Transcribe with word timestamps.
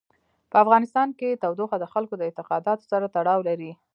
په 0.51 0.55
افغانستان 0.63 1.09
کې 1.19 1.39
تودوخه 1.43 1.75
د 1.79 1.85
خلکو 1.93 2.13
د 2.17 2.21
اعتقاداتو 2.27 2.83
سره 2.91 3.05
تړاو 3.15 3.39
لري. 3.49 3.71